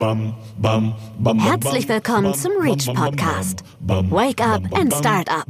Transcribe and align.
Herzlich 0.00 1.88
willkommen 1.88 2.34
zum 2.34 2.50
Reach 2.60 2.92
Podcast. 2.92 3.62
Wake 3.80 4.44
up 4.44 4.62
and 4.76 4.92
start 4.92 5.30
up. 5.30 5.46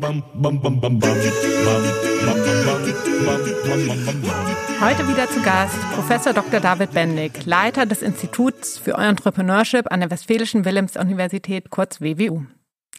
Heute 4.81 5.09
wieder 5.09 5.31
zu 5.31 5.41
Gast 5.41 5.75
Professor 5.95 6.35
Dr. 6.35 6.61
David 6.61 6.93
Bendig, 6.93 7.47
Leiter 7.47 7.87
des 7.87 8.03
Instituts 8.03 8.77
für 8.77 8.93
Entrepreneurship 8.93 9.91
an 9.91 10.01
der 10.01 10.11
Westfälischen 10.11 10.67
Wilhelms-Universität, 10.67 11.71
kurz 11.71 12.03
WWU. 12.03 12.45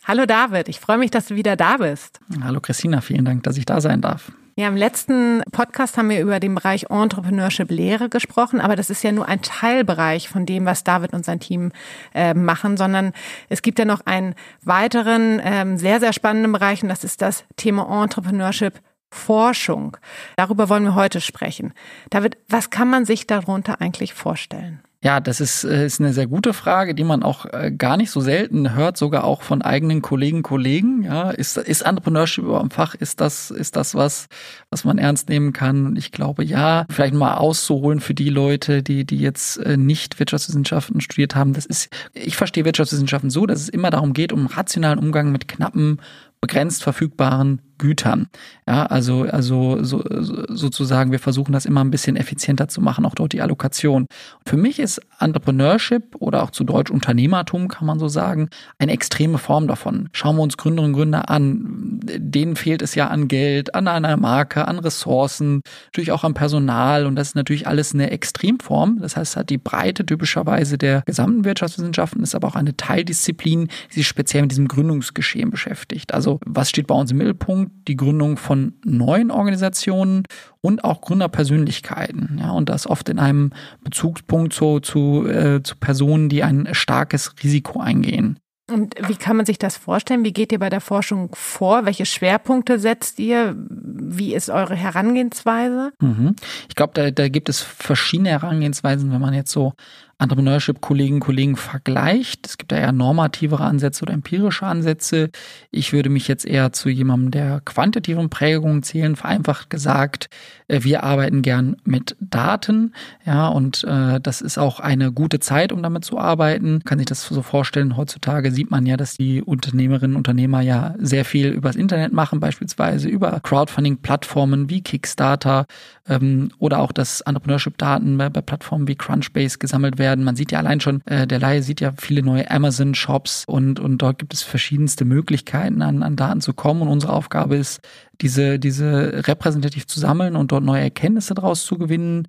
Hallo 0.04 0.25
David, 0.25 0.68
ich 0.68 0.80
freue 0.80 0.98
mich, 0.98 1.12
dass 1.12 1.27
du 1.27 1.36
wieder 1.36 1.55
da 1.55 1.77
bist. 1.77 2.20
Hallo 2.43 2.59
Christina, 2.59 3.02
vielen 3.02 3.23
Dank, 3.23 3.43
dass 3.43 3.57
ich 3.57 3.66
da 3.66 3.82
sein 3.82 4.02
darf. 4.02 4.32
Ja, 4.58 4.70
im 4.70 4.78
letzten 4.78 5.44
Podcast 5.52 5.98
haben 5.98 6.10
wir 6.10 6.22
über 6.22 6.40
den 6.40 6.55
Bereich 6.55 6.90
Entrepreneurship 6.90 7.70
Lehre 7.70 8.08
gesprochen, 8.08 8.62
aber 8.62 8.78
das 8.78 8.90
ist 8.90 9.04
ja 9.04 9.12
nur 9.12 9.28
ein 9.28 9.42
Teilbereich 9.42 10.30
von 10.30 10.46
dem, 10.46 10.66
was 10.66 10.86
David 10.86 11.12
und 11.12 11.26
sein 11.26 11.42
Team 11.42 11.74
äh, 12.14 12.34
machen, 12.34 12.78
sondern 12.78 13.12
es 13.49 13.62
gibt 13.62 13.80
ja 13.80 13.84
noch 13.84 14.05
einen 14.05 14.34
weiteren 14.63 15.41
ähm, 15.44 15.77
sehr, 15.77 15.99
sehr 15.99 16.13
spannenden 16.13 16.54
Bereich 16.54 16.84
und 16.84 16.88
das 16.88 17.04
ist 17.04 17.22
das 17.22 17.44
Thema 17.58 18.02
Entrepreneurship 18.02 18.80
Forschung. 19.12 19.98
Darüber 20.38 20.70
wollen 20.70 20.85
wir 20.85 20.96
heute 20.96 21.20
sprechen. 21.20 21.74
David, 22.10 22.38
was 22.48 22.70
kann 22.70 22.90
man 22.90 23.04
sich 23.04 23.27
darunter 23.27 23.82
eigentlich 23.82 24.13
vorstellen? 24.13 24.82
Ja, 25.05 25.20
das 25.20 25.40
ist, 25.40 25.64
äh, 25.64 25.86
ist 25.86 26.02
eine 26.02 26.14
sehr 26.14 26.26
gute 26.26 26.52
Frage, 26.52 26.95
die 26.95 27.04
man 27.04 27.22
auch 27.22 27.46
äh, 27.46 27.72
gar 27.72 27.96
nicht 27.96 28.09
so 28.09 28.22
selten 28.22 28.73
hört, 28.73 28.98
sogar 28.98 29.23
auch 29.23 29.44
von 29.44 29.62
eigenen 29.62 30.02
Kollegen, 30.02 30.41
Kollegen. 30.41 31.04
Ja, 31.04 31.30
ist, 31.30 31.58
ist 31.58 31.82
Entrepreneurship 31.82 32.44
über 32.44 32.59
dem 32.59 32.72
Fach? 32.72 32.96
Ist 32.96 33.22
das, 33.22 33.52
ist 33.52 33.76
das 33.76 33.94
was, 33.94 34.26
was 34.72 34.84
man 34.84 34.98
ernst 34.98 35.30
nehmen 35.30 35.54
kann? 35.54 35.86
Und 35.86 35.99
ich 35.99 36.12
glaube, 36.12 36.44
ja, 36.44 36.88
vielleicht 36.90 37.13
mal 37.13 37.36
auszuholen 37.36 37.99
für 37.99 38.16
die 38.16 38.32
Leute, 38.32 38.82
die, 38.82 39.05
die 39.05 39.20
jetzt 39.20 39.58
äh, 39.58 39.77
nicht 39.77 40.18
Wirtschaftswissenschaften 40.18 40.99
studiert 41.02 41.35
haben. 41.35 41.54
Das 41.54 41.68
ist, 41.68 41.90
ich 42.16 42.35
verstehe 42.35 42.66
Wirtschaftswissenschaften 42.66 43.30
so, 43.30 43.46
dass 43.46 43.62
es 43.62 43.70
immer 43.70 43.91
darum 43.91 44.13
geht, 44.13 44.34
um 44.34 44.48
rationalen 44.48 44.98
Umgang 44.98 45.32
mit 45.32 45.48
knappen 45.48 45.99
begrenzt 46.41 46.84
verfügbaren 46.84 47.62
Gütern. 47.78 48.28
Ja, 48.68 48.86
also, 48.86 49.24
also 49.24 49.84
so, 49.84 50.04
sozusagen, 50.50 51.12
wir 51.12 51.20
versuchen 51.20 51.52
das 51.52 51.66
immer 51.66 51.84
ein 51.84 51.91
bisschen 51.91 52.16
effizienter 52.16 52.68
zu 52.68 52.82
machen, 52.82 53.05
auch 53.05 53.16
dort 53.16 53.34
die 53.34 53.41
Allokation. 53.41 54.05
Für 54.46 54.58
mich 54.58 54.80
ist 54.80 55.02
Entrepreneurship 55.20 56.16
oder 56.20 56.44
auch 56.44 56.52
zu 56.52 56.63
Deutsch 56.63 56.90
Unternehmertum, 56.90 57.68
kann 57.68 57.86
man 57.86 58.00
so 58.00 58.08
sagen, 58.08 58.50
eine 58.80 58.94
extreme 58.94 59.38
Form 59.38 59.68
davon. 59.68 60.10
Schauen 60.13 60.38
wir 60.38 60.44
uns 60.44 60.58
Gründerinnen 60.58 60.94
und 60.94 61.00
Gründer 61.00 61.30
an. 61.30 62.00
Denen 62.02 62.56
fehlt 62.56 62.82
es 62.82 62.96
ja 62.96 63.08
an 63.08 63.28
Geld, 63.28 63.76
an 63.76 63.88
einer 63.88 64.18
Marke, 64.18 64.68
an 64.68 64.80
Ressourcen, 64.80 65.62
natürlich 65.88 66.12
auch 66.12 66.24
am 66.24 66.34
Personal. 66.34 67.06
Und 67.06 67.16
das 67.16 67.30
ist 67.30 67.36
natürlich 67.36 67.68
alles 67.68 67.94
eine 67.94 68.09
Extremform. 68.12 69.00
Das 69.02 69.18
heißt, 69.18 69.36
hat 69.36 69.50
die 69.50 69.58
Breite 69.58 70.06
typischerweise 70.06 70.78
der 70.78 71.02
gesamten 71.06 71.44
Wirtschaftswissenschaften, 71.44 72.24
ist 72.24 72.36
aber 72.36 72.47
auch 72.47 72.56
eine 72.56 72.78
Teildisziplin, 72.78 73.68
die 73.91 73.96
sich 73.96 74.08
speziell 74.08 74.44
mit 74.44 74.52
diesem 74.52 74.68
Gründungsgeschehen 74.68 75.50
beschäftigt. 75.50 76.13
Also 76.13 76.25
was 76.45 76.69
steht 76.69 76.88
bei 76.88 76.95
uns 76.95 77.12
im 77.12 77.18
Mittelpunkt? 77.18 77.72
die 77.88 77.95
Gründung 77.95 78.38
von 78.38 78.73
neuen 78.84 79.31
Organisationen 79.31 80.23
und 80.62 80.84
auch 80.84 81.01
Gründerpersönlichkeiten. 81.01 82.40
Ja, 82.40 82.51
und 82.51 82.69
das 82.69 82.88
oft 82.88 83.09
in 83.09 83.19
einem 83.19 83.51
Bezugspunkt 83.84 84.53
zu, 84.53 84.79
zu, 84.79 85.28
äh, 85.28 85.62
zu 85.63 85.75
Personen, 85.78 86.29
die 86.29 86.44
ein 86.44 86.69
starkes 86.72 87.34
Risiko 87.44 87.79
eingehen. 87.79 88.40
Und 88.72 88.95
wie 89.07 89.16
kann 89.16 89.38
man 89.38 89.45
sich 89.45 89.59
das 89.59 89.78
vorstellen? 89.78 90.23
Wie 90.23 90.34
geht 90.34 90.51
ihr 90.51 90.57
bei 90.57 90.72
der 90.72 90.81
Forschung 90.81 91.29
vor? 91.35 91.85
Welche 91.85 92.07
Schwerpunkte 92.07 92.79
setzt 92.79 93.19
ihr? 93.19 93.56
Wie 93.56 94.34
ist 94.34 94.50
eure 94.50 94.75
Herangehensweise? 94.75 95.91
Mhm. 96.01 96.35
Ich 96.67 96.73
glaube, 96.73 96.94
da, 96.95 97.12
da 97.12 97.29
gibt 97.29 97.47
es 97.47 97.62
verschiedene 97.62 98.29
Herangehensweisen, 98.29 99.12
wenn 99.12 99.22
man 99.22 99.35
jetzt 99.35 99.51
so 99.51 99.73
Entrepreneurship-Kollegen 100.18 101.19
Kollegen 101.19 101.58
vergleicht. 101.58 102.47
Es 102.47 102.58
gibt 102.58 102.72
da 102.72 102.78
eher 102.78 102.94
normativere 102.94 103.63
Ansätze 103.63 104.03
oder 104.03 104.13
empirische 104.13 104.66
Ansätze. 104.66 105.30
Ich 105.72 105.91
würde 105.91 106.09
mich 106.09 106.30
jetzt 106.30 106.46
eher 106.46 106.72
zu 106.72 106.88
jemandem 106.88 107.31
der 107.31 107.62
quantitativen 107.66 108.30
Prägungen 108.30 108.81
zählen. 108.81 109.17
Vereinfacht 109.17 109.69
gesagt, 109.69 110.29
äh, 110.69 110.84
wir 110.84 111.03
arbeiten 111.03 111.41
gern 111.41 111.75
mit 111.84 112.16
Daten. 112.22 112.94
Ja, 113.25 113.50
und 113.50 113.84
äh, 113.84 114.22
das 114.22 114.39
ist 114.39 114.57
auch 114.57 114.79
eine 114.79 115.12
gute 115.12 115.39
Zeit, 115.41 115.73
um 115.73 115.84
damit 115.84 116.06
zu 116.06 116.18
arbeiten. 116.18 116.81
Kann 116.85 117.00
sich 117.00 117.07
das 117.07 117.25
so 117.25 117.41
vorstellen. 117.41 117.97
Heutzutage 117.97 118.51
sieht 118.51 118.72
man 118.72 118.85
ja, 118.85 118.95
dass 118.95 119.18
die 119.18 119.41
Unternehmerinnen 119.41 120.16
und 120.16 120.25
Unternehmer 120.25 120.62
ja 120.62 120.95
sehr 120.97 121.25
viel 121.25 121.50
übers 121.50 121.75
Internet 121.75 122.13
machen, 122.13 122.39
beispielsweise 122.39 123.09
über 123.09 123.38
Crowdfunding-Plattformen 123.41 124.69
wie 124.69 124.81
Kickstarter 124.81 125.66
ähm, 126.07 126.51
oder 126.57 126.79
auch, 126.79 126.94
dass 126.94 127.19
Entrepreneurship-Daten 127.19 128.18
bei, 128.18 128.29
bei 128.29 128.41
Plattformen 128.41 128.88
wie 128.88 128.95
Crunchbase 128.95 129.57
gesammelt 129.57 129.97
werden 129.97 130.04
werden. 130.05 130.23
Man 130.23 130.35
sieht 130.35 130.51
ja 130.51 130.59
allein 130.59 130.79
schon, 130.79 131.01
äh, 131.05 131.25
der 131.25 131.39
Laie 131.39 131.63
sieht 131.63 131.81
ja 131.81 131.93
viele 131.97 132.21
neue 132.21 132.49
Amazon-Shops 132.51 133.45
und, 133.47 133.79
und 133.79 133.97
dort 133.97 134.19
gibt 134.19 134.35
es 134.35 134.43
verschiedenste 134.43 135.03
Möglichkeiten, 135.03 135.81
an, 135.81 136.03
an 136.03 136.16
Daten 136.16 136.41
zu 136.41 136.53
kommen. 136.53 136.83
Und 136.83 136.89
unsere 136.89 137.13
Aufgabe 137.13 137.55
ist, 137.55 137.81
diese, 138.21 138.59
diese 138.59 139.27
repräsentativ 139.27 139.88
zu 139.88 139.99
sammeln 139.99 140.35
und 140.35 140.51
dort 140.51 140.63
neue 140.63 140.81
Erkenntnisse 140.81 141.33
daraus 141.33 141.65
zu 141.65 141.79
gewinnen. 141.79 142.27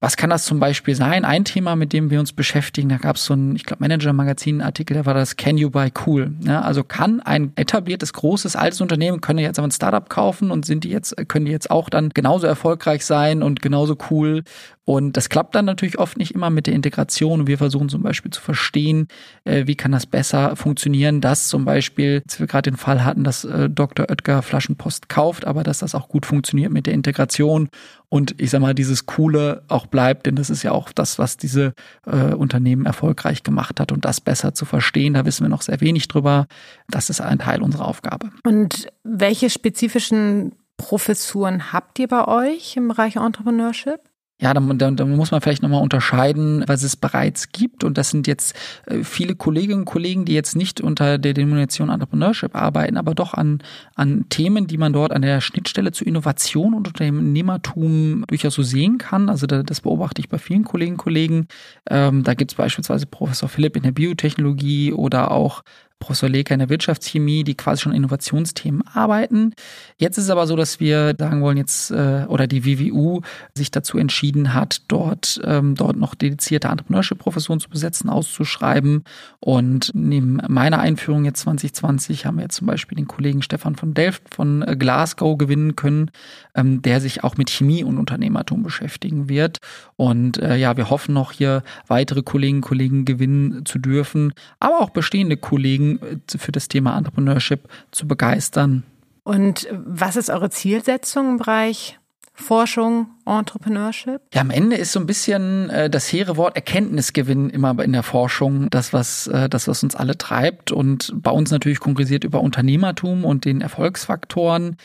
Was 0.00 0.16
kann 0.16 0.30
das 0.30 0.44
zum 0.44 0.58
Beispiel 0.58 0.96
sein? 0.96 1.24
Ein 1.24 1.44
Thema, 1.44 1.76
mit 1.76 1.92
dem 1.92 2.10
wir 2.10 2.18
uns 2.18 2.32
beschäftigen, 2.32 2.88
da 2.88 2.96
gab 2.96 3.14
es 3.14 3.24
so 3.24 3.34
ein, 3.34 3.54
ich 3.54 3.64
glaube, 3.64 3.82
Manager-Magazin-Artikel, 3.84 4.94
der 4.94 5.06
war 5.06 5.14
das 5.14 5.36
Can 5.36 5.56
You 5.58 5.70
Buy 5.70 5.92
Cool? 6.04 6.32
Ja, 6.40 6.62
also 6.62 6.82
kann 6.82 7.20
ein 7.20 7.52
etabliertes, 7.54 8.12
großes, 8.12 8.56
altes 8.56 8.80
Unternehmen, 8.80 9.20
können 9.20 9.38
jetzt 9.38 9.60
aber 9.60 9.68
ein 9.68 9.70
Startup 9.70 10.08
kaufen 10.08 10.50
und 10.50 10.66
sind 10.66 10.82
die 10.82 10.90
jetzt, 10.90 11.14
können 11.28 11.44
die 11.44 11.52
jetzt 11.52 11.70
auch 11.70 11.88
dann 11.88 12.08
genauso 12.08 12.48
erfolgreich 12.48 13.06
sein 13.06 13.44
und 13.44 13.62
genauso 13.62 13.96
cool 14.10 14.42
und 14.84 15.16
das 15.16 15.28
klappt 15.28 15.54
dann 15.54 15.64
natürlich 15.64 15.98
oft 15.98 16.16
nicht 16.16 16.34
immer 16.34 16.50
mit 16.50 16.66
der 16.66 16.74
Integration. 16.74 17.46
wir 17.46 17.58
versuchen 17.58 17.88
zum 17.88 18.02
Beispiel 18.02 18.32
zu 18.32 18.40
verstehen, 18.40 19.06
äh, 19.44 19.66
wie 19.66 19.76
kann 19.76 19.92
das 19.92 20.06
besser 20.06 20.56
funktionieren, 20.56 21.20
dass 21.20 21.46
zum 21.46 21.64
Beispiel, 21.64 22.22
als 22.26 22.40
wir 22.40 22.48
gerade 22.48 22.70
den 22.70 22.76
Fall 22.76 23.04
hatten, 23.04 23.22
dass 23.22 23.44
äh, 23.44 23.70
Dr. 23.70 24.10
Oetker 24.10 24.42
Flaschenpost 24.42 25.08
kauft, 25.08 25.46
aber 25.46 25.62
dass 25.62 25.78
das 25.78 25.94
auch 25.94 26.08
gut 26.08 26.26
funktioniert 26.26 26.72
mit 26.72 26.86
der 26.86 26.94
Integration 26.94 27.68
und 28.08 28.34
ich 28.40 28.50
sag 28.50 28.60
mal, 28.60 28.74
dieses 28.74 29.06
Coole 29.06 29.62
auch 29.68 29.86
bleibt, 29.86 30.26
denn 30.26 30.34
das 30.34 30.50
ist 30.50 30.64
ja 30.64 30.72
auch 30.72 30.90
das, 30.92 31.18
was 31.18 31.36
diese 31.36 31.74
äh, 32.04 32.34
Unternehmen 32.34 32.84
erfolgreich 32.84 33.44
gemacht 33.44 33.78
hat 33.78 33.92
und 33.92 34.04
das 34.04 34.20
besser 34.20 34.52
zu 34.52 34.64
verstehen, 34.64 35.14
da 35.14 35.24
wissen 35.24 35.44
wir 35.44 35.48
noch 35.48 35.62
sehr 35.62 35.80
wenig 35.80 36.08
drüber. 36.08 36.46
Das 36.88 37.08
ist 37.08 37.20
ein 37.20 37.38
Teil 37.38 37.62
unserer 37.62 37.86
Aufgabe. 37.86 38.30
Und 38.44 38.88
welche 39.04 39.48
spezifischen 39.48 40.56
Professuren 40.76 41.72
habt 41.72 42.00
ihr 42.00 42.08
bei 42.08 42.26
euch 42.26 42.76
im 42.76 42.88
Bereich 42.88 43.16
Entrepreneurship? 43.16 44.00
Ja, 44.42 44.52
da, 44.54 44.60
da, 44.60 44.90
da 44.90 45.04
muss 45.04 45.30
man 45.30 45.40
vielleicht 45.40 45.62
nochmal 45.62 45.84
unterscheiden, 45.84 46.64
was 46.66 46.82
es 46.82 46.96
bereits 46.96 47.52
gibt. 47.52 47.84
Und 47.84 47.96
das 47.96 48.10
sind 48.10 48.26
jetzt 48.26 48.56
äh, 48.86 49.04
viele 49.04 49.36
Kolleginnen 49.36 49.80
und 49.80 49.84
Kollegen, 49.84 50.24
die 50.24 50.34
jetzt 50.34 50.56
nicht 50.56 50.80
unter 50.80 51.16
der 51.16 51.32
Denomination 51.32 51.90
Entrepreneurship 51.90 52.56
arbeiten, 52.56 52.96
aber 52.96 53.14
doch 53.14 53.34
an, 53.34 53.62
an 53.94 54.26
Themen, 54.30 54.66
die 54.66 54.78
man 54.78 54.92
dort 54.92 55.12
an 55.12 55.22
der 55.22 55.40
Schnittstelle 55.40 55.92
zu 55.92 56.04
Innovation 56.04 56.74
und 56.74 56.88
Unternehmertum 56.88 58.24
durchaus 58.26 58.54
so 58.54 58.64
sehen 58.64 58.98
kann. 58.98 59.28
Also 59.28 59.46
da, 59.46 59.62
das 59.62 59.80
beobachte 59.80 60.20
ich 60.20 60.28
bei 60.28 60.38
vielen 60.38 60.64
Kolleginnen 60.64 60.96
und 60.96 61.04
Kollegen. 61.04 61.46
Ähm, 61.88 62.24
da 62.24 62.34
gibt 62.34 62.50
es 62.50 62.56
beispielsweise 62.56 63.06
Professor 63.06 63.48
Philipp 63.48 63.76
in 63.76 63.84
der 63.84 63.92
Biotechnologie 63.92 64.92
oder 64.92 65.30
auch 65.30 65.62
Professor 66.02 66.28
Leker 66.28 66.54
in 66.54 66.60
der 66.60 66.68
Wirtschaftschemie, 66.68 67.44
die 67.44 67.54
quasi 67.54 67.82
schon 67.82 67.92
Innovationsthemen 67.92 68.82
arbeiten. 68.92 69.54
Jetzt 69.96 70.18
ist 70.18 70.24
es 70.24 70.30
aber 70.30 70.46
so, 70.46 70.56
dass 70.56 70.80
wir 70.80 71.14
sagen 71.18 71.40
wollen 71.42 71.56
jetzt, 71.56 71.90
äh, 71.90 72.26
oder 72.28 72.46
die 72.46 72.64
WWU 72.64 73.22
sich 73.54 73.70
dazu 73.70 73.98
entschieden 73.98 74.52
hat, 74.52 74.82
dort, 74.88 75.40
ähm, 75.44 75.74
dort 75.74 75.96
noch 75.96 76.14
dedizierte 76.14 76.68
Entrepreneurship-Professuren 76.68 77.60
zu 77.60 77.70
besetzen, 77.70 78.10
auszuschreiben. 78.10 79.04
Und 79.40 79.92
neben 79.94 80.40
meiner 80.48 80.80
Einführung 80.80 81.24
jetzt 81.24 81.40
2020 81.40 82.26
haben 82.26 82.36
wir 82.36 82.42
jetzt 82.42 82.56
zum 82.56 82.66
Beispiel 82.66 82.96
den 82.96 83.08
Kollegen 83.08 83.42
Stefan 83.42 83.76
von 83.76 83.94
Delft 83.94 84.34
von 84.34 84.62
äh, 84.62 84.76
Glasgow 84.76 85.38
gewinnen 85.38 85.76
können, 85.76 86.10
ähm, 86.54 86.82
der 86.82 87.00
sich 87.00 87.24
auch 87.24 87.36
mit 87.36 87.50
Chemie 87.50 87.82
und 87.84 87.98
Unternehmertum 87.98 88.62
beschäftigen 88.62 89.28
wird. 89.28 89.58
Und 89.96 90.38
äh, 90.38 90.56
ja, 90.56 90.76
wir 90.76 90.90
hoffen 90.90 91.14
noch 91.14 91.32
hier 91.32 91.62
weitere 91.86 92.22
Kolleginnen 92.22 92.60
Kollegen 92.60 93.04
gewinnen 93.04 93.64
zu 93.66 93.78
dürfen, 93.78 94.32
aber 94.58 94.80
auch 94.80 94.90
bestehende 94.90 95.36
Kollegen 95.36 95.91
äh, 96.00 96.38
für 96.38 96.52
das 96.52 96.68
Thema 96.68 96.96
Entrepreneurship 96.96 97.68
zu 97.90 98.06
begeistern. 98.06 98.84
Und 99.24 99.68
was 99.70 100.16
ist 100.16 100.30
eure 100.30 100.50
Zielsetzung 100.50 101.30
im 101.30 101.36
Bereich 101.38 101.98
Forschung, 102.34 103.08
Entrepreneurship? 103.26 104.22
Ja, 104.32 104.40
am 104.40 104.50
Ende 104.50 104.76
ist 104.76 104.92
so 104.92 105.00
ein 105.00 105.06
bisschen 105.06 105.70
äh, 105.70 105.90
das 105.90 106.10
hehre 106.12 106.36
Wort 106.36 106.56
Erkenntnisgewinn 106.56 107.50
immer 107.50 107.78
in 107.82 107.92
der 107.92 108.02
Forschung 108.02 108.68
das, 108.70 108.92
was, 108.92 109.26
äh, 109.26 109.48
das, 109.48 109.68
was 109.68 109.82
uns 109.82 109.94
alle 109.94 110.16
treibt 110.16 110.72
und 110.72 111.12
bei 111.14 111.30
uns 111.30 111.50
natürlich 111.50 111.78
konkretisiert 111.78 112.24
über 112.24 112.40
Unternehmertum 112.40 113.24
und 113.24 113.44
den 113.44 113.60
Erfolgsfaktoren. 113.60 114.76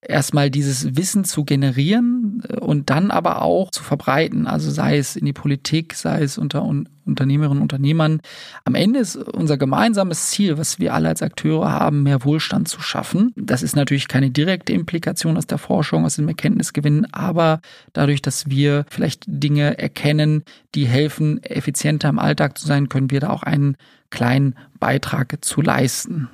Erstmal 0.00 0.50
dieses 0.50 0.96
Wissen 0.96 1.24
zu 1.24 1.44
generieren 1.44 2.42
äh, 2.48 2.58
und 2.58 2.90
dann 2.90 3.10
aber 3.10 3.42
auch 3.42 3.70
zu 3.70 3.82
verbreiten. 3.82 4.46
Also 4.46 4.70
sei 4.70 4.98
es 4.98 5.16
in 5.16 5.26
die 5.26 5.32
Politik, 5.32 5.94
sei 5.94 6.22
es 6.22 6.38
unter 6.38 6.64
Unternehmerinnen 7.04 7.58
und 7.58 7.62
Unternehmern. 7.62 8.20
Am 8.64 8.74
Ende 8.74 9.00
ist 9.00 9.16
unser 9.16 9.56
gemeinsames 9.56 10.30
Ziel, 10.30 10.58
was 10.58 10.78
wir 10.78 10.94
alle 10.94 11.08
als 11.08 11.22
Akteure 11.22 11.72
haben, 11.72 12.02
mehr 12.02 12.24
Wohlstand 12.24 12.68
zu 12.68 12.80
schaffen. 12.80 13.32
Das 13.34 13.62
ist 13.62 13.76
natürlich 13.76 14.08
keine 14.08 14.30
direkte 14.30 14.72
Implikation 14.72 15.36
aus 15.36 15.46
der 15.46 15.58
Forschung, 15.58 16.04
aus 16.04 16.16
dem 16.16 16.28
Erkenntnisgewinn, 16.28 17.06
aber 17.12 17.60
dadurch, 17.92 18.22
dass 18.22 18.48
wir 18.50 18.84
vielleicht 18.90 19.24
Dinge 19.26 19.78
erkennen, 19.78 20.44
die 20.74 20.86
helfen, 20.86 21.42
effizienter 21.42 22.10
im 22.10 22.18
Alltag 22.18 22.58
zu 22.58 22.66
sein, 22.66 22.88
können 22.88 23.10
wir 23.10 23.20
da 23.20 23.30
auch 23.30 23.42
einen 23.42 23.76
kleinen 24.10 24.54
Beitrag 24.78 25.38
zu 25.40 25.60
leisten. 25.60 26.28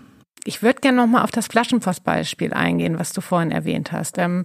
Ich 0.45 0.63
würde 0.63 0.81
gerne 0.81 0.99
nochmal 0.99 1.25
auf 1.25 1.31
das 1.31 1.47
Flaschenpostbeispiel 1.47 2.53
eingehen, 2.53 2.99
was 2.99 3.13
du 3.13 3.21
vorhin 3.21 3.51
erwähnt 3.51 3.93
hast. 3.93 4.19
Ähm, 4.19 4.45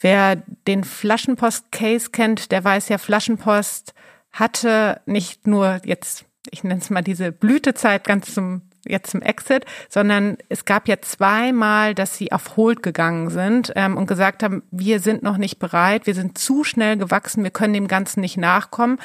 wer 0.00 0.36
den 0.66 0.84
Flaschenpost-Case 0.84 2.10
kennt, 2.10 2.50
der 2.50 2.64
weiß 2.64 2.88
ja, 2.88 2.98
Flaschenpost 2.98 3.94
hatte 4.32 5.00
nicht 5.06 5.46
nur 5.46 5.80
jetzt, 5.84 6.24
ich 6.50 6.64
nenne 6.64 6.80
es 6.80 6.90
mal 6.90 7.02
diese 7.02 7.32
Blütezeit 7.32 8.04
ganz 8.04 8.34
zum 8.34 8.62
jetzt 8.88 9.10
zum 9.10 9.22
Exit, 9.22 9.64
sondern 9.88 10.38
es 10.48 10.64
gab 10.64 10.88
ja 10.88 11.00
zweimal, 11.00 11.94
dass 11.94 12.16
sie 12.16 12.32
auf 12.32 12.56
Hold 12.56 12.82
gegangen 12.82 13.30
sind 13.30 13.72
ähm, 13.76 13.96
und 13.96 14.06
gesagt 14.06 14.42
haben, 14.42 14.62
wir 14.70 15.00
sind 15.00 15.22
noch 15.22 15.36
nicht 15.36 15.58
bereit, 15.58 16.06
wir 16.06 16.14
sind 16.14 16.38
zu 16.38 16.64
schnell 16.64 16.96
gewachsen, 16.96 17.42
wir 17.42 17.50
können 17.50 17.74
dem 17.74 17.88
Ganzen 17.88 18.20
nicht 18.20 18.36
nachkommen. 18.36 18.98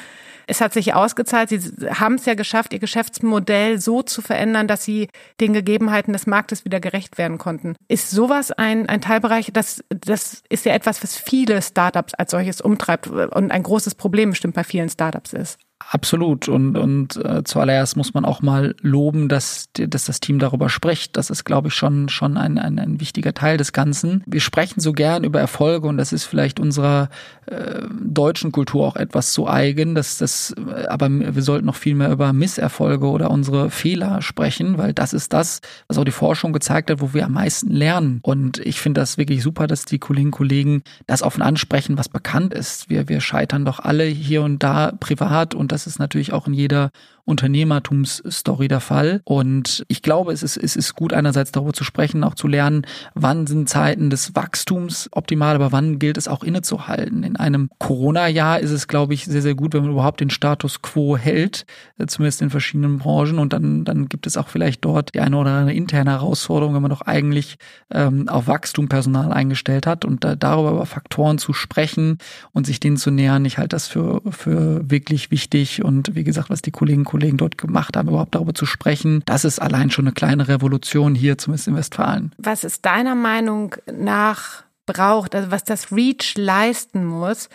Es 0.46 0.60
hat 0.60 0.72
sich 0.72 0.94
ausgezahlt. 0.94 1.48
Sie 1.48 1.60
haben 1.88 2.16
es 2.16 2.26
ja 2.26 2.34
geschafft, 2.34 2.72
ihr 2.72 2.78
Geschäftsmodell 2.78 3.80
so 3.80 4.02
zu 4.02 4.20
verändern, 4.20 4.68
dass 4.68 4.84
sie 4.84 5.08
den 5.40 5.52
Gegebenheiten 5.52 6.12
des 6.12 6.26
Marktes 6.26 6.64
wieder 6.64 6.80
gerecht 6.80 7.18
werden 7.18 7.38
konnten. 7.38 7.76
Ist 7.88 8.10
sowas 8.10 8.52
ein, 8.52 8.88
ein 8.88 9.00
Teilbereich, 9.00 9.50
das, 9.52 9.82
das 9.88 10.42
ist 10.48 10.66
ja 10.66 10.74
etwas, 10.74 11.02
was 11.02 11.16
viele 11.16 11.62
Startups 11.62 12.14
als 12.14 12.30
solches 12.30 12.60
umtreibt 12.60 13.06
und 13.06 13.50
ein 13.50 13.62
großes 13.62 13.94
Problem 13.94 14.30
bestimmt 14.30 14.54
bei 14.54 14.64
vielen 14.64 14.88
Startups 14.88 15.32
ist. 15.32 15.58
Absolut. 15.90 16.48
Und, 16.48 16.76
und 16.76 17.16
äh, 17.24 17.44
zuallererst 17.44 17.96
muss 17.96 18.14
man 18.14 18.24
auch 18.24 18.42
mal 18.42 18.74
loben, 18.80 19.28
dass, 19.28 19.68
dass 19.74 20.04
das 20.06 20.18
Team 20.18 20.38
darüber 20.38 20.68
spricht. 20.68 21.16
Das 21.16 21.30
ist, 21.30 21.44
glaube 21.44 21.68
ich, 21.68 21.74
schon, 21.74 22.08
schon 22.08 22.36
ein, 22.36 22.58
ein, 22.58 22.78
ein 22.78 23.00
wichtiger 23.00 23.34
Teil 23.34 23.58
des 23.58 23.72
Ganzen. 23.72 24.22
Wir 24.26 24.40
sprechen 24.40 24.80
so 24.80 24.92
gern 24.92 25.24
über 25.24 25.40
Erfolge 25.40 25.86
und 25.86 25.96
das 25.96 26.12
ist 26.12 26.24
vielleicht 26.24 26.58
unserer 26.58 27.10
äh, 27.46 27.82
deutschen 28.02 28.50
Kultur 28.50 28.86
auch 28.86 28.96
etwas 28.96 29.32
zu 29.32 29.46
eigen. 29.46 29.94
Dass 29.94 30.18
das, 30.18 30.54
aber 30.88 31.10
wir 31.10 31.42
sollten 31.42 31.66
noch 31.66 31.76
viel 31.76 31.94
mehr 31.94 32.10
über 32.10 32.32
Misserfolge 32.32 33.06
oder 33.06 33.30
unsere 33.30 33.70
Fehler 33.70 34.22
sprechen, 34.22 34.78
weil 34.78 34.94
das 34.94 35.12
ist 35.12 35.32
das, 35.32 35.60
was 35.86 35.98
auch 35.98 36.04
die 36.04 36.12
Forschung 36.12 36.52
gezeigt 36.52 36.90
hat, 36.90 37.00
wo 37.00 37.12
wir 37.12 37.26
am 37.26 37.32
meisten 37.32 37.70
lernen. 37.70 38.20
Und 38.22 38.58
ich 38.58 38.80
finde 38.80 39.00
das 39.00 39.18
wirklich 39.18 39.42
super, 39.42 39.66
dass 39.66 39.84
die 39.84 39.98
Kolleginnen 39.98 40.28
und 40.28 40.32
Kollegen 40.32 40.82
das 41.06 41.22
offen 41.22 41.42
ansprechen, 41.42 41.98
was 41.98 42.08
bekannt 42.08 42.54
ist. 42.54 42.88
Wir, 42.88 43.08
wir 43.08 43.20
scheitern 43.20 43.64
doch 43.64 43.80
alle 43.80 44.04
hier 44.04 44.42
und 44.42 44.62
da 44.62 44.92
privat 44.98 45.54
und 45.54 45.73
das 45.74 45.88
ist 45.88 45.98
natürlich 45.98 46.32
auch 46.32 46.46
in 46.46 46.54
jeder 46.54 46.90
Unternehmertumsstory 47.24 48.68
der 48.68 48.80
Fall. 48.80 49.22
Und 49.24 49.84
ich 49.88 50.02
glaube, 50.02 50.32
es 50.32 50.42
ist, 50.42 50.56
es 50.56 50.76
ist 50.76 50.94
gut, 50.94 51.12
einerseits 51.12 51.52
darüber 51.52 51.72
zu 51.72 51.84
sprechen, 51.84 52.24
auch 52.24 52.34
zu 52.34 52.48
lernen, 52.48 52.86
wann 53.14 53.46
sind 53.46 53.68
Zeiten 53.68 54.10
des 54.10 54.34
Wachstums 54.34 55.08
optimal, 55.12 55.54
aber 55.54 55.72
wann 55.72 55.98
gilt 55.98 56.18
es 56.18 56.28
auch 56.28 56.44
innezuhalten. 56.44 57.22
In 57.22 57.36
einem 57.36 57.70
Corona-Jahr 57.78 58.60
ist 58.60 58.70
es, 58.70 58.88
glaube 58.88 59.14
ich, 59.14 59.24
sehr, 59.24 59.42
sehr 59.42 59.54
gut, 59.54 59.72
wenn 59.72 59.82
man 59.82 59.92
überhaupt 59.92 60.20
den 60.20 60.30
Status 60.30 60.82
quo 60.82 61.16
hält, 61.16 61.64
äh, 61.98 62.06
zumindest 62.06 62.42
in 62.42 62.50
verschiedenen 62.50 62.98
Branchen. 62.98 63.38
Und 63.38 63.52
dann, 63.52 63.84
dann 63.84 64.08
gibt 64.08 64.26
es 64.26 64.36
auch 64.36 64.48
vielleicht 64.48 64.84
dort 64.84 65.14
die 65.14 65.20
eine 65.20 65.36
oder 65.36 65.50
andere 65.50 65.74
interne 65.74 66.10
Herausforderung, 66.10 66.74
wenn 66.74 66.82
man 66.82 66.90
doch 66.90 67.02
eigentlich 67.02 67.56
ähm, 67.90 68.28
auf 68.28 68.46
Wachstum 68.46 68.88
Personal 68.88 69.32
eingestellt 69.32 69.86
hat 69.86 70.04
und 70.04 70.24
da, 70.24 70.36
darüber 70.36 70.72
über 70.72 70.86
Faktoren 70.86 71.38
zu 71.38 71.52
sprechen 71.52 72.18
und 72.52 72.66
sich 72.66 72.80
denen 72.80 72.96
zu 72.96 73.10
nähern. 73.10 73.44
Ich 73.44 73.58
halte 73.58 73.74
das 73.74 73.88
für, 73.88 74.20
für 74.30 74.88
wirklich 74.90 75.30
wichtig. 75.30 75.82
Und 75.82 76.14
wie 76.14 76.24
gesagt, 76.24 76.50
was 76.50 76.62
die 76.62 76.70
Kollegen 76.70 77.04
Kollegen 77.14 77.36
dort 77.36 77.58
gemacht 77.58 77.96
haben, 77.96 78.08
überhaupt 78.08 78.34
darüber 78.34 78.54
zu 78.54 78.66
sprechen. 78.66 79.22
Das 79.24 79.44
ist 79.44 79.60
allein 79.60 79.92
schon 79.92 80.04
eine 80.04 80.12
kleine 80.12 80.48
Revolution 80.48 81.14
hier, 81.14 81.38
zumindest 81.38 81.68
in 81.68 81.76
Westfalen. 81.76 82.32
Was 82.38 82.64
ist 82.64 82.84
deiner 82.84 83.14
Meinung 83.14 83.76
nach 83.86 84.64
braucht, 84.84 85.36
also 85.36 85.52
was 85.52 85.62
das 85.62 85.92
REACH 85.92 86.34
leisten 86.36 87.04
muss, 87.04 87.48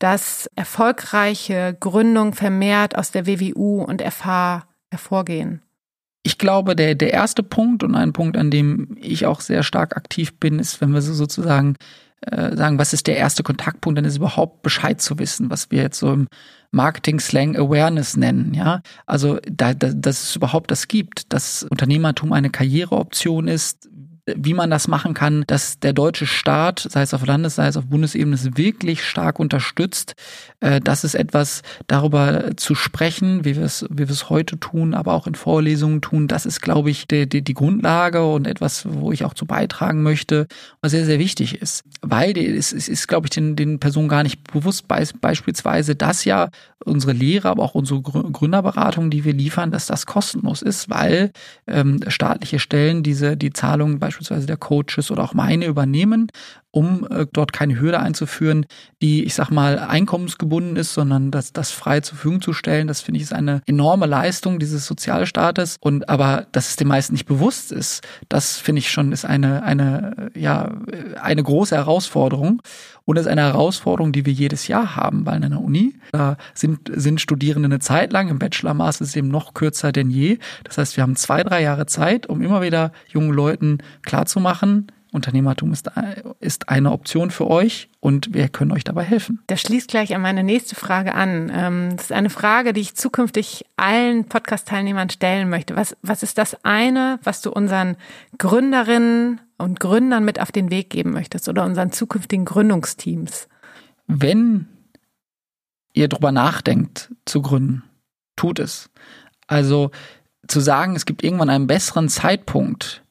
dass 0.00 0.50
erfolgreiche 0.56 1.76
Gründungen 1.78 2.32
vermehrt 2.32 2.98
aus 2.98 3.12
der 3.12 3.28
WWU 3.28 3.84
und 3.84 4.02
FH 4.02 4.66
hervorgehen? 4.90 5.62
Ich 6.24 6.36
glaube, 6.36 6.74
der, 6.74 6.96
der 6.96 7.12
erste 7.12 7.44
Punkt 7.44 7.84
und 7.84 7.94
ein 7.94 8.12
Punkt, 8.12 8.36
an 8.36 8.50
dem 8.50 8.96
ich 9.00 9.26
auch 9.26 9.40
sehr 9.40 9.62
stark 9.62 9.96
aktiv 9.96 10.40
bin, 10.40 10.58
ist, 10.58 10.80
wenn 10.80 10.92
wir 10.92 11.02
so 11.02 11.14
sozusagen 11.14 11.76
äh, 12.30 12.56
sagen, 12.56 12.78
was 12.78 12.92
ist 12.92 13.06
der 13.06 13.16
erste 13.16 13.42
Kontaktpunkt, 13.42 13.98
dann 13.98 14.04
ist 14.04 14.16
überhaupt 14.16 14.62
Bescheid 14.62 15.00
zu 15.00 15.18
wissen, 15.18 15.50
was 15.50 15.70
wir 15.70 15.82
jetzt 15.82 15.98
so 15.98 16.12
im 16.12 16.28
Marketing-Slang 16.70 17.56
Awareness 17.56 18.16
nennen, 18.16 18.52
ja. 18.54 18.82
Also, 19.06 19.38
da, 19.50 19.74
da, 19.74 19.92
dass 19.92 20.22
es 20.22 20.36
überhaupt 20.36 20.70
das 20.70 20.88
gibt, 20.88 21.32
dass 21.32 21.62
Unternehmertum 21.64 22.32
eine 22.32 22.50
Karriereoption 22.50 23.48
ist, 23.48 23.88
wie 24.26 24.54
man 24.54 24.70
das 24.70 24.88
machen 24.88 25.12
kann, 25.12 25.44
dass 25.46 25.78
der 25.78 25.92
deutsche 25.92 26.26
Staat, 26.26 26.86
sei 26.88 27.02
es 27.02 27.12
auf 27.12 27.26
Landes-, 27.26 27.56
sei 27.56 27.66
es 27.66 27.76
auf 27.76 27.86
Bundesebene, 27.86 28.34
es 28.34 28.56
wirklich 28.56 29.04
stark 29.04 29.38
unterstützt. 29.38 30.14
Äh, 30.60 30.80
das 30.80 31.04
ist 31.04 31.14
etwas, 31.14 31.62
darüber 31.86 32.56
zu 32.56 32.74
sprechen, 32.74 33.44
wie 33.44 33.56
wir 33.56 33.64
es, 33.64 33.84
wie 33.90 34.08
wir 34.08 34.10
es 34.10 34.30
heute 34.30 34.58
tun, 34.58 34.94
aber 34.94 35.12
auch 35.12 35.26
in 35.26 35.34
Vorlesungen 35.34 36.00
tun. 36.00 36.26
Das 36.26 36.46
ist, 36.46 36.62
glaube 36.62 36.90
ich, 36.90 37.06
die, 37.06 37.28
die, 37.28 37.42
die 37.42 37.54
Grundlage 37.54 38.24
und 38.24 38.46
etwas, 38.46 38.86
wo 38.88 39.12
ich 39.12 39.24
auch 39.24 39.34
zu 39.34 39.44
beitragen 39.44 40.02
möchte, 40.02 40.46
was 40.80 40.92
sehr, 40.92 41.04
sehr 41.04 41.18
wichtig 41.18 41.60
ist. 41.60 41.84
Weil 42.00 42.36
es 42.38 42.72
ist, 42.72 42.88
ist, 42.88 43.08
glaube 43.08 43.26
ich, 43.26 43.30
den, 43.30 43.56
den 43.56 43.78
Personen 43.78 44.08
gar 44.08 44.22
nicht 44.22 44.42
bewusst, 44.52 44.86
beispielsweise, 44.88 45.96
dass 45.96 46.24
ja 46.24 46.48
unsere 46.84 47.12
Lehre, 47.12 47.48
aber 47.48 47.62
auch 47.62 47.74
unsere 47.74 48.00
Gründerberatung, 48.02 49.10
die 49.10 49.24
wir 49.24 49.32
liefern, 49.32 49.70
dass 49.70 49.86
das 49.86 50.06
kostenlos 50.06 50.62
ist, 50.62 50.90
weil 50.90 51.32
ähm, 51.66 52.00
staatliche 52.08 52.58
Stellen 52.58 53.02
diese 53.02 53.36
die 53.36 53.52
Zahlungen 53.52 53.98
beispielsweise 53.98 54.13
der 54.46 54.56
Coaches 54.56 55.10
oder 55.10 55.22
auch 55.22 55.34
meine 55.34 55.66
übernehmen 55.66 56.28
um 56.74 57.06
äh, 57.08 57.26
dort 57.32 57.52
keine 57.52 57.80
Hürde 57.80 58.00
einzuführen, 58.00 58.66
die, 59.00 59.22
ich 59.24 59.34
sag 59.34 59.50
mal, 59.50 59.78
einkommensgebunden 59.78 60.74
ist, 60.74 60.92
sondern 60.92 61.30
das, 61.30 61.52
das 61.52 61.70
frei 61.70 62.00
zur 62.00 62.16
Verfügung 62.16 62.40
zu 62.40 62.52
stellen. 62.52 62.88
Das 62.88 63.00
finde 63.00 63.18
ich 63.18 63.24
ist 63.24 63.32
eine 63.32 63.62
enorme 63.66 64.06
Leistung 64.06 64.58
dieses 64.58 64.84
Sozialstaates. 64.84 65.76
Und 65.80 66.08
aber, 66.08 66.46
dass 66.50 66.70
es 66.70 66.76
den 66.76 66.88
meisten 66.88 67.12
nicht 67.14 67.26
bewusst 67.26 67.70
ist, 67.70 68.02
das 68.28 68.58
finde 68.58 68.80
ich 68.80 68.90
schon 68.90 69.12
ist 69.12 69.24
eine, 69.24 69.62
eine, 69.62 70.30
ja, 70.34 70.72
eine 71.22 71.44
große 71.44 71.76
Herausforderung. 71.76 72.60
Und 73.04 73.18
es 73.18 73.26
ist 73.26 73.30
eine 73.30 73.42
Herausforderung, 73.42 74.12
die 74.12 74.26
wir 74.26 74.32
jedes 74.32 74.66
Jahr 74.66 74.96
haben, 74.96 75.26
weil 75.26 75.36
in 75.36 75.44
einer 75.44 75.60
Uni, 75.60 75.94
da 76.10 76.36
sind, 76.54 76.90
sind 76.92 77.20
Studierende 77.20 77.66
eine 77.66 77.78
Zeit 77.78 78.12
lang, 78.12 78.28
im 78.28 78.40
Bachelor-Master 78.40 79.04
ist 79.04 79.10
es 79.10 79.16
eben 79.16 79.28
noch 79.28 79.54
kürzer 79.54 79.92
denn 79.92 80.10
je. 80.10 80.38
Das 80.64 80.78
heißt, 80.78 80.96
wir 80.96 81.02
haben 81.02 81.14
zwei, 81.14 81.44
drei 81.44 81.62
Jahre 81.62 81.86
Zeit, 81.86 82.26
um 82.26 82.42
immer 82.42 82.62
wieder 82.62 82.90
jungen 83.08 83.32
Leuten 83.32 83.78
klarzumachen, 84.02 84.88
Unternehmertum 85.14 85.72
ist, 85.72 85.90
ist 86.40 86.68
eine 86.68 86.90
Option 86.90 87.30
für 87.30 87.48
euch 87.48 87.88
und 88.00 88.34
wir 88.34 88.48
können 88.48 88.72
euch 88.72 88.82
dabei 88.82 89.04
helfen. 89.04 89.42
Das 89.46 89.60
schließt 89.60 89.88
gleich 89.88 90.14
an 90.14 90.20
meine 90.20 90.42
nächste 90.42 90.74
Frage 90.74 91.14
an. 91.14 91.52
Ähm, 91.54 91.90
das 91.92 92.06
ist 92.06 92.12
eine 92.12 92.30
Frage, 92.30 92.72
die 92.72 92.80
ich 92.80 92.96
zukünftig 92.96 93.64
allen 93.76 94.24
Podcast-Teilnehmern 94.24 95.10
stellen 95.10 95.48
möchte. 95.48 95.76
Was, 95.76 95.96
was 96.02 96.22
ist 96.24 96.36
das 96.36 96.64
eine, 96.64 97.20
was 97.22 97.42
du 97.42 97.52
unseren 97.52 97.96
Gründerinnen 98.38 99.40
und 99.56 99.78
Gründern 99.78 100.24
mit 100.24 100.40
auf 100.40 100.50
den 100.50 100.70
Weg 100.70 100.90
geben 100.90 101.12
möchtest 101.12 101.48
oder 101.48 101.64
unseren 101.64 101.92
zukünftigen 101.92 102.44
Gründungsteams? 102.44 103.48
Wenn 104.08 104.66
ihr 105.92 106.08
drüber 106.08 106.32
nachdenkt 106.32 107.12
zu 107.24 107.40
gründen, 107.40 107.84
tut 108.34 108.58
es. 108.58 108.90
Also 109.46 109.92
zu 110.48 110.58
sagen, 110.58 110.96
es 110.96 111.06
gibt 111.06 111.22
irgendwann 111.22 111.50
einen 111.50 111.68
besseren 111.68 112.08
Zeitpunkt, 112.08 113.04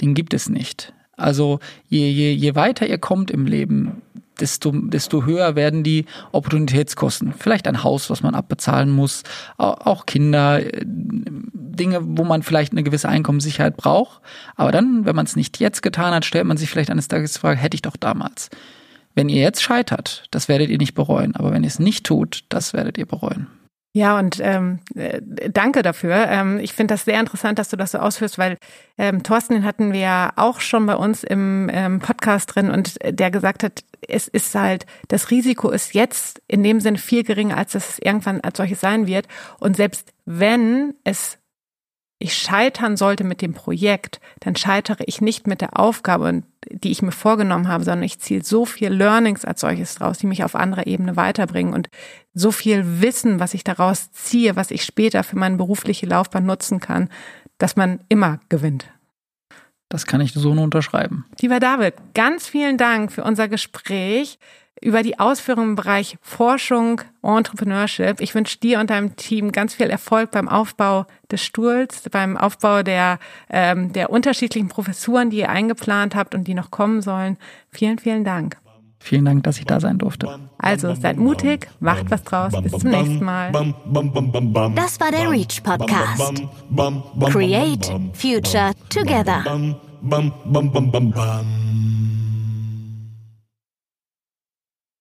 den 0.00 0.14
gibt 0.14 0.32
es 0.34 0.48
nicht. 0.48 0.94
Also 1.18 1.60
je, 1.88 2.10
je, 2.10 2.32
je 2.32 2.54
weiter 2.54 2.86
ihr 2.86 2.98
kommt 2.98 3.30
im 3.30 3.46
Leben, 3.46 4.02
desto, 4.40 4.70
desto 4.72 5.24
höher 5.24 5.56
werden 5.56 5.82
die 5.82 6.06
Opportunitätskosten. 6.32 7.32
Vielleicht 7.36 7.66
ein 7.66 7.82
Haus, 7.82 8.10
was 8.10 8.22
man 8.22 8.34
abbezahlen 8.34 8.90
muss, 8.90 9.22
auch 9.56 10.06
Kinder, 10.06 10.60
äh, 10.64 10.84
Dinge, 10.84 12.00
wo 12.02 12.24
man 12.24 12.42
vielleicht 12.42 12.72
eine 12.72 12.82
gewisse 12.82 13.08
Einkommenssicherheit 13.08 13.76
braucht. 13.76 14.20
Aber 14.56 14.72
dann, 14.72 15.04
wenn 15.04 15.16
man 15.16 15.26
es 15.26 15.36
nicht 15.36 15.60
jetzt 15.60 15.82
getan 15.82 16.14
hat, 16.14 16.24
stellt 16.24 16.46
man 16.46 16.56
sich 16.56 16.70
vielleicht 16.70 16.90
eines 16.90 17.08
Tages 17.08 17.34
die 17.34 17.40
Frage, 17.40 17.60
hätte 17.60 17.74
ich 17.74 17.82
doch 17.82 17.96
damals. 17.96 18.50
Wenn 19.14 19.28
ihr 19.28 19.42
jetzt 19.42 19.62
scheitert, 19.62 20.24
das 20.30 20.48
werdet 20.48 20.70
ihr 20.70 20.78
nicht 20.78 20.94
bereuen. 20.94 21.34
Aber 21.34 21.52
wenn 21.52 21.64
ihr 21.64 21.68
es 21.68 21.78
nicht 21.78 22.06
tut, 22.06 22.44
das 22.48 22.72
werdet 22.72 22.98
ihr 22.98 23.06
bereuen. 23.06 23.48
Ja, 23.94 24.18
und 24.18 24.38
ähm, 24.40 24.80
äh, 24.94 25.20
danke 25.50 25.82
dafür. 25.82 26.26
Ähm, 26.28 26.58
ich 26.60 26.74
finde 26.74 26.94
das 26.94 27.04
sehr 27.04 27.18
interessant, 27.18 27.58
dass 27.58 27.70
du 27.70 27.76
das 27.76 27.92
so 27.92 27.98
ausführst, 27.98 28.38
weil 28.38 28.58
ähm, 28.98 29.22
Thorsten, 29.22 29.54
den 29.54 29.64
hatten 29.64 29.92
wir 29.92 30.00
ja 30.00 30.32
auch 30.36 30.60
schon 30.60 30.86
bei 30.86 30.94
uns 30.94 31.24
im 31.24 31.70
ähm, 31.72 31.98
Podcast 31.98 32.54
drin 32.54 32.70
und 32.70 32.96
der 33.02 33.30
gesagt 33.30 33.62
hat, 33.62 33.82
es 34.06 34.28
ist 34.28 34.54
halt, 34.54 34.86
das 35.08 35.30
Risiko 35.30 35.70
ist 35.70 35.94
jetzt 35.94 36.40
in 36.46 36.62
dem 36.62 36.80
Sinne 36.80 36.98
viel 36.98 37.24
geringer, 37.24 37.56
als 37.56 37.74
es 37.74 37.98
irgendwann 37.98 38.40
als 38.42 38.58
solches 38.58 38.80
sein 38.80 39.06
wird. 39.06 39.26
Und 39.58 39.76
selbst 39.76 40.12
wenn 40.26 40.94
es 41.04 41.37
ich 42.18 42.36
scheitern 42.36 42.96
sollte 42.96 43.22
mit 43.22 43.42
dem 43.42 43.54
Projekt, 43.54 44.20
dann 44.40 44.56
scheitere 44.56 45.04
ich 45.06 45.20
nicht 45.20 45.46
mit 45.46 45.60
der 45.60 45.78
Aufgabe, 45.78 46.42
die 46.68 46.90
ich 46.90 47.00
mir 47.00 47.12
vorgenommen 47.12 47.68
habe, 47.68 47.84
sondern 47.84 48.02
ich 48.02 48.18
ziehe 48.18 48.42
so 48.42 48.64
viel 48.64 48.88
Learnings 48.88 49.44
als 49.44 49.60
solches 49.60 49.94
draus, 49.94 50.18
die 50.18 50.26
mich 50.26 50.42
auf 50.42 50.56
anderer 50.56 50.86
Ebene 50.88 51.16
weiterbringen 51.16 51.72
und 51.72 51.88
so 52.34 52.50
viel 52.50 53.00
Wissen, 53.00 53.38
was 53.38 53.54
ich 53.54 53.62
daraus 53.62 54.10
ziehe, 54.10 54.56
was 54.56 54.72
ich 54.72 54.84
später 54.84 55.22
für 55.22 55.36
meine 55.36 55.56
berufliche 55.56 56.06
Laufbahn 56.06 56.44
nutzen 56.44 56.80
kann, 56.80 57.08
dass 57.58 57.76
man 57.76 58.00
immer 58.08 58.40
gewinnt. 58.48 58.86
Das 59.88 60.04
kann 60.04 60.20
ich 60.20 60.32
so 60.34 60.54
nur 60.54 60.64
unterschreiben. 60.64 61.24
Lieber 61.40 61.60
David, 61.60 61.94
ganz 62.14 62.46
vielen 62.46 62.76
Dank 62.76 63.12
für 63.12 63.24
unser 63.24 63.48
Gespräch 63.48 64.38
über 64.80 65.02
die 65.02 65.18
Ausführungen 65.18 65.70
im 65.70 65.76
Bereich 65.76 66.16
Forschung, 66.22 67.00
Entrepreneurship. 67.22 68.20
Ich 68.20 68.34
wünsche 68.34 68.58
dir 68.58 68.80
und 68.80 68.90
deinem 68.90 69.16
Team 69.16 69.52
ganz 69.52 69.74
viel 69.74 69.90
Erfolg 69.90 70.30
beim 70.30 70.48
Aufbau 70.48 71.06
des 71.30 71.44
Stuhls, 71.44 72.02
beim 72.10 72.36
Aufbau 72.36 72.82
der, 72.82 73.18
ähm, 73.50 73.92
der 73.92 74.10
unterschiedlichen 74.10 74.68
Professuren, 74.68 75.30
die 75.30 75.38
ihr 75.38 75.48
eingeplant 75.50 76.14
habt 76.14 76.34
und 76.34 76.44
die 76.44 76.54
noch 76.54 76.70
kommen 76.70 77.02
sollen. 77.02 77.36
Vielen, 77.70 77.98
vielen 77.98 78.24
Dank. 78.24 78.56
Vielen 79.00 79.24
Dank, 79.24 79.44
dass 79.44 79.58
ich 79.58 79.64
da 79.64 79.80
sein 79.80 79.98
durfte. 79.98 80.40
Also 80.58 80.94
seid 80.94 81.18
mutig, 81.18 81.68
macht 81.78 82.10
was 82.10 82.24
draus. 82.24 82.52
Bis 82.60 82.72
zum 82.72 82.90
nächsten 82.90 83.24
Mal. 83.24 83.52
Das 84.74 85.00
war 85.00 85.12
der 85.12 85.30
Reach 85.30 85.62
Podcast. 85.62 86.42
Create 87.30 87.92
Future 88.12 88.72
Together. 88.90 89.44